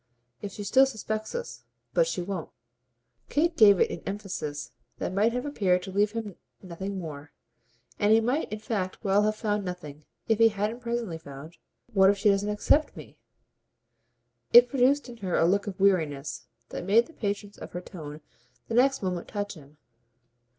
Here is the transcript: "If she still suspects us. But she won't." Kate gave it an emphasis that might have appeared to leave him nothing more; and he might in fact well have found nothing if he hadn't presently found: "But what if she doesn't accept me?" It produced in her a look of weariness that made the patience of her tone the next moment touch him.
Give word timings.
"If 0.41 0.53
she 0.53 0.63
still 0.63 0.87
suspects 0.87 1.35
us. 1.35 1.63
But 1.93 2.07
she 2.07 2.23
won't." 2.23 2.49
Kate 3.29 3.55
gave 3.55 3.79
it 3.79 3.91
an 3.91 4.01
emphasis 4.07 4.71
that 4.97 5.13
might 5.13 5.31
have 5.31 5.45
appeared 5.45 5.83
to 5.83 5.91
leave 5.91 6.13
him 6.13 6.37
nothing 6.63 6.97
more; 6.97 7.31
and 7.99 8.11
he 8.11 8.19
might 8.19 8.51
in 8.51 8.57
fact 8.57 9.03
well 9.03 9.21
have 9.21 9.35
found 9.35 9.63
nothing 9.63 10.05
if 10.27 10.39
he 10.39 10.49
hadn't 10.49 10.79
presently 10.79 11.19
found: 11.19 11.57
"But 11.85 11.95
what 11.95 12.09
if 12.09 12.17
she 12.17 12.29
doesn't 12.31 12.49
accept 12.49 12.97
me?" 12.97 13.19
It 14.51 14.69
produced 14.69 15.07
in 15.07 15.17
her 15.17 15.37
a 15.37 15.45
look 15.45 15.67
of 15.67 15.79
weariness 15.79 16.47
that 16.69 16.83
made 16.83 17.05
the 17.05 17.13
patience 17.13 17.59
of 17.59 17.73
her 17.73 17.81
tone 17.81 18.21
the 18.69 18.73
next 18.73 19.03
moment 19.03 19.27
touch 19.27 19.53
him. 19.53 19.77